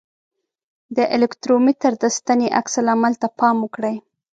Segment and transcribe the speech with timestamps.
[0.95, 3.95] د الکترومتر د ستنې عکس العمل ته پام وکړئ.